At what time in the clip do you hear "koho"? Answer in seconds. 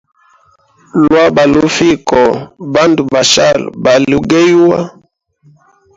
2.09-2.35